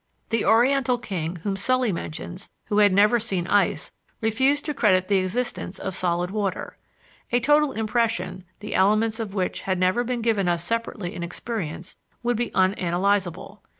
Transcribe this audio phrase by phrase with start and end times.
[0.29, 5.17] The oriental king whom Sully mentions, who had never seen ice, refused to credit the
[5.19, 6.75] existence of solid water.
[7.31, 11.97] A total impression, the elements of which had never been given us separately in experience,
[12.23, 13.59] would be unanalyzable.